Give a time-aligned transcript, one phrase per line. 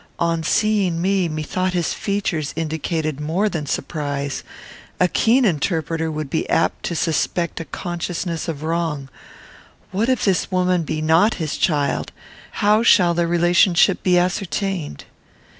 [0.17, 4.43] On seeing me, methought his features indicated more than surprise.
[4.99, 9.09] A keen interpreter would be apt to suspect a consciousness of wrong.
[9.91, 12.11] What if this woman be not his child!
[12.65, 15.05] How shall their relationship be ascertained?"